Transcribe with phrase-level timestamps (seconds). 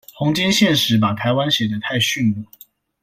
[0.15, 2.43] 弘兼憲史把台灣寫得太遜了